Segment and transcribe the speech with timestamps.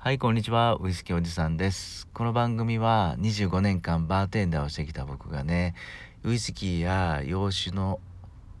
[0.00, 0.78] はいこんにちは。
[0.80, 2.06] ウイスキーおじさんです。
[2.14, 5.74] この番組は25年間バーテンダーをしてきた僕がね
[6.22, 7.98] ウイスキーや洋酒の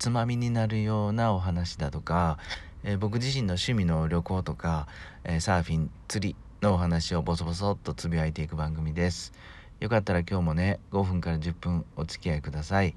[0.00, 2.38] つまみになるようなお話だとか、
[2.82, 4.88] えー僕自身の趣味の旅行とか、
[5.22, 9.32] えーサーフィン釣りのお話をボソボソっとつぶやいていく番組です。
[9.78, 12.96] よかったら今日もね5分から10分お付き合いください。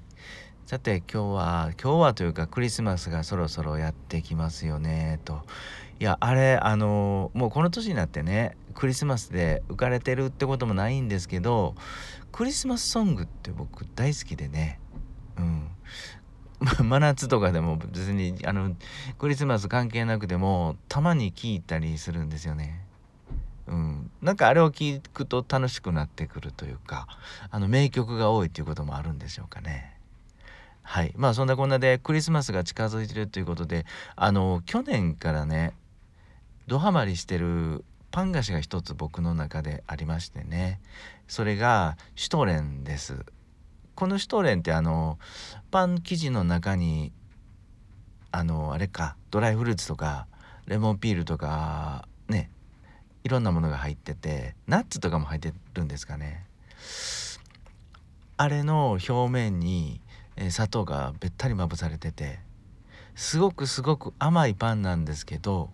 [0.66, 5.42] さて今日は今日はというかクリスマスがそろそろやってきますよねと
[6.02, 11.76] いやあれあのもうこの年になってねクリスマスで浮かれてるってこともないんですけど
[12.32, 14.80] クリスマスソングって僕大好きでね
[15.38, 15.68] うん
[16.88, 18.74] 真夏とかでも別にあの
[19.16, 22.84] クリスマス関係なくてもたまに聴いたりするんですよね。
[23.68, 27.06] うん、なんかあれを聞くと楽しくなってくるというか
[27.52, 29.96] あの名曲が多いということもあるんでしょうかね。
[30.82, 35.74] はいまあそんなこんなでクリスマスが近づいてるということであの去年からね
[36.72, 40.80] ドハマりしてるパン菓子が一つ僕の中でありましてね。
[41.28, 43.26] それがシュトレンです。
[43.94, 45.18] このシュトレンってあの
[45.70, 47.12] パン生地の中に
[48.30, 50.28] あのあれかドライフルーツとか
[50.64, 52.50] レモンピールとかね
[53.22, 56.46] いろんなものが入っててナッツとかも入ってるんですかね。
[58.38, 60.00] あれの表面に、
[60.48, 62.38] 砂糖がべったりまぶされてて
[63.14, 65.68] すごくすごく甘いパンなんですけど、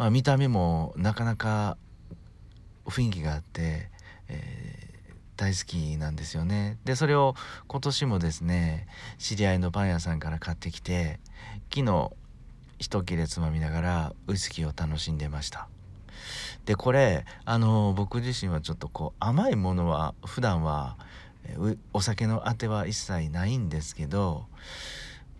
[0.00, 1.76] まあ、見た目もなかなか
[2.86, 3.90] 雰囲気があって、
[4.28, 4.90] えー
[5.36, 6.76] 大好きなんですよね。
[6.84, 7.34] でそれを
[7.66, 11.18] 今年もですね知り合いのパン屋さんから買ってきて
[11.74, 12.10] 昨日
[12.78, 15.66] 一切れつまみながらウイスキーを楽しんでました。
[16.66, 20.98] でこれあの僕自身はちょっとこう甘いものは普段は
[21.94, 24.44] お酒のあては一切ないんですけど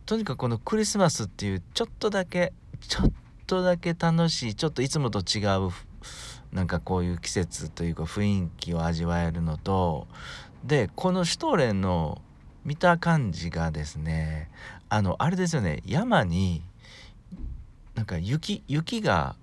[0.06, 3.12] とにかくこのクリスマスっていうちょっとだけちょっ
[3.50, 5.70] とだけ楽しいちょっといつもと違う
[6.52, 10.06] なんかこういう季節というか雰囲気を味わえるのと
[10.64, 12.22] でこのシュトーレンの
[12.64, 14.52] 見た感じがですね
[14.88, 16.62] あのあれですよね山に
[17.96, 19.34] なんか雪雪が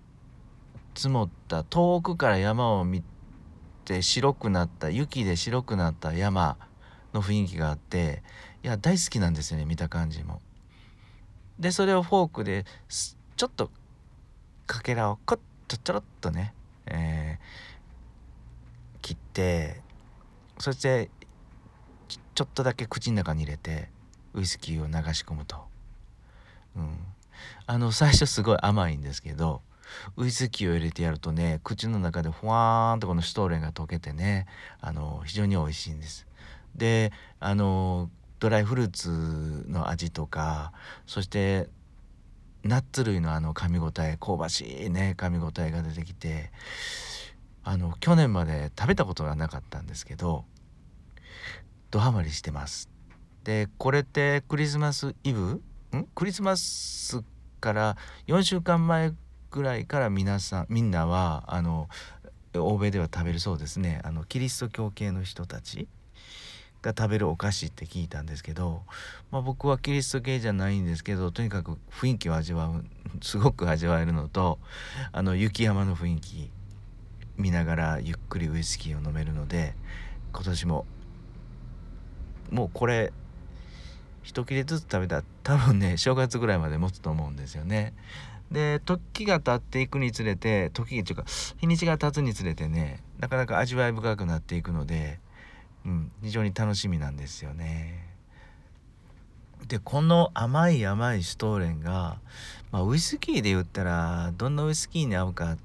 [0.95, 3.03] 積もった遠くから山を見
[3.83, 6.55] て白くなった雪で白くなった山
[7.13, 8.23] の雰囲気があって
[8.63, 10.41] いや大好きなんですよね見た感じも。
[11.59, 13.69] でそれをフォークでちょっと
[14.67, 16.53] かけらをコッとちょろっとね、
[16.85, 17.67] えー
[19.07, 19.81] 切って
[20.59, 21.09] そして
[22.09, 23.87] ちちょっとだけ口の中に入れて
[24.33, 25.55] ウイスキーを流し込むと、
[26.75, 26.97] うん、
[27.67, 29.61] あの最初すごい甘いんですけど
[30.17, 34.45] ウイスキーを入れてやるとね口の中でふわーんとこのシュトーレンが溶けてね
[34.81, 36.27] あの非常に美味しいんです。
[36.75, 40.73] であのドライフルーツの味とか
[41.05, 41.69] そして
[42.67, 46.51] ナッツ類のあの噛み応え香ばしいね噛み応えが出てきて
[47.63, 50.45] あの去年まで食べたことがなかったんですけど
[51.91, 52.89] ドハマりしてます。
[53.43, 55.61] でこれってクリスマスイブ？
[55.95, 56.05] ん？
[56.13, 57.23] クリスマス
[57.61, 57.97] から
[58.27, 59.13] 4週間前
[59.51, 61.87] ぐらいから皆さんみんなはあの
[62.53, 64.01] 欧米では食べるそうですね。
[64.03, 65.87] あのキリスト教系の人たち。
[66.87, 68.83] が食べるお菓子って聞いたんですけど、
[69.29, 72.85] まあ、僕はキリスト系じゃないんですけどとにかく雰囲気を味わう
[73.21, 74.59] すごく味わえるのと
[75.11, 76.49] あの雪山の雰囲気
[77.35, 79.75] 見ながらゆっくりウイスキーを飲めるので
[80.33, 80.85] 今年も
[82.51, 83.11] もうこれ
[84.23, 87.93] 一切れずつ食べたら多分ね正月ぐらいまで持つと思うんですよね。
[88.51, 91.25] で時が経っていくにつれて時っていうか
[91.57, 95.19] 日にちが経つにつれてねなかなか味わい深くなっていくので、
[95.85, 98.07] うん、非常に楽しみなんですよね。
[99.67, 102.19] でこの甘い甘いシュトーレンが、
[102.71, 105.57] まあ、ウイスキーで言ったらどんなウイスキーに合うか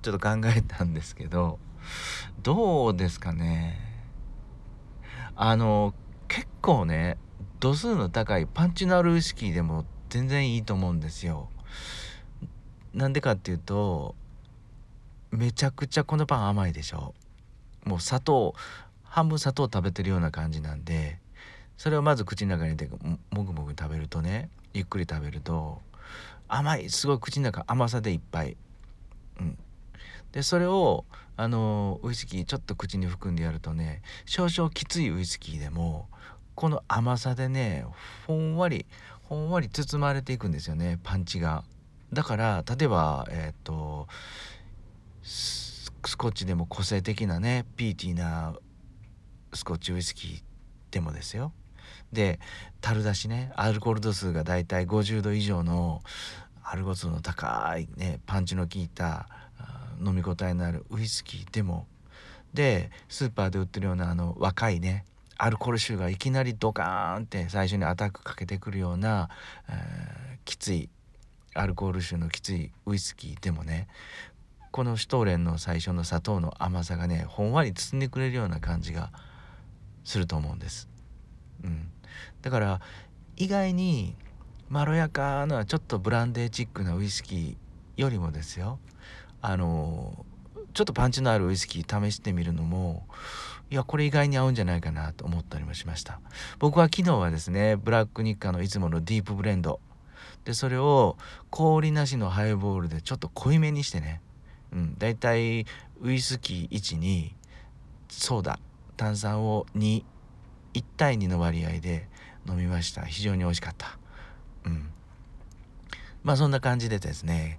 [0.00, 1.58] ちょっと考えたんですけど
[2.42, 3.78] どうですかね
[5.36, 5.94] あの
[6.26, 7.18] 結構ね
[7.60, 11.48] 度数の高いパンチのあるウイスキーでも全然いいと思うんですよ。
[12.92, 14.14] なんでかっていうと
[15.30, 17.14] めちゃくちゃこのパン甘いでしょ
[17.84, 18.54] もう砂糖
[19.12, 21.18] 半分砂糖食べてるような感じなんで
[21.76, 22.96] それをまず口の中に入れて
[23.30, 25.82] もぐもぐ食べるとねゆっくり食べると
[26.48, 28.56] 甘いすごい口の中甘さでいっぱい。
[29.38, 29.58] うん、
[30.32, 31.04] でそれを
[31.36, 36.08] あのウイスキーちょっと口に含んでやるとね少々きついウイスキーでも
[36.54, 37.84] この甘さでね
[38.26, 38.86] ほんわり
[39.24, 41.64] ほんわり包まれていくんですよねパンチが。
[42.14, 44.08] だから例えばえっ、と
[45.22, 48.54] ススコッチでも個性的なねピーティーな
[49.62, 50.42] スコッチウイスキー
[50.90, 51.52] でもですよ。
[52.12, 52.40] で
[52.80, 56.02] 樽出しねアルコール度数がだいたい50度以上の
[56.64, 59.28] アルコール度の高いねパンチの効いた
[60.04, 61.86] 飲み応えのあるウイスキーでも
[62.52, 65.04] でスーパーで売ってるようなあの若いね
[65.38, 69.28] アルコール臭がいきなりドカーンって最初にアタックかけてくるような、
[69.68, 70.90] えー、きつい
[71.54, 73.86] アルコール臭のきついウイスキーでもね
[74.72, 79.12] このシュトーレンの最初の砂糖の甘さがねほんわり包んでくれるような感じが
[80.04, 80.88] すると思うんです。
[81.64, 81.88] うん、
[82.42, 82.80] だから
[83.36, 84.14] 意外に
[84.68, 87.56] まろやかなちょっとブランデーチックなウイスキー
[88.00, 88.78] よりもですよ。
[89.40, 90.24] あの
[90.72, 93.06] ちょっとパンチのあるウイスキー試してみるのも
[93.70, 96.20] いやこれ意外に合うんじゃないかなと思ったりもしました。
[96.58, 99.80] 僕は昨日はですねブラックニッカのいつものディープブレンド。
[100.44, 101.16] でそれを
[101.50, 104.20] 氷なしのハイボールでちょっと濃いめにしてね。
[104.72, 105.66] うん、だいたい
[106.00, 107.34] ウイスキー1に
[108.08, 108.58] ソーダ
[109.02, 110.04] 炭酸を21
[110.96, 112.08] 対2の割合で
[112.48, 113.02] 飲みました。
[113.02, 113.98] 非常に美味しかった。
[114.64, 114.90] うん。
[116.22, 117.58] まあそんな感じでですね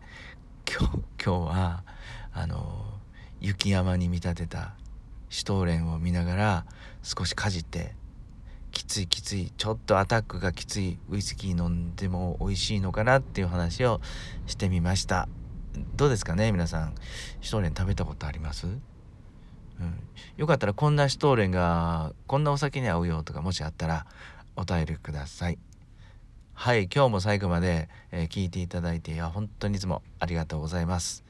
[0.66, 1.84] 今日今日は
[2.31, 2.86] あの
[3.42, 4.74] 雪山に見立てた
[5.28, 6.66] シュトーレンを見ながら
[7.01, 7.94] 少しかじって
[8.72, 14.00] きついきついちょっとアタックがきついウイスキー飲んでも美味しいのかなっていう話を
[14.45, 15.28] してみました。
[15.98, 16.95] どうですかね皆さん。
[17.42, 18.68] シュトーレン食べたことあります、
[19.80, 19.96] うん、
[20.38, 24.06] よかったらこんなシュトーレンがこんなお酒に合うよとかもしあったら
[24.56, 25.58] お便りください。
[26.54, 31.24] はい今日も最後まで、えー、聞いていただいていや本当にいつもありがとうございます。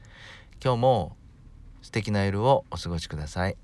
[0.63, 1.17] 今日も
[1.81, 3.57] 素敵な夜をお過ごしください。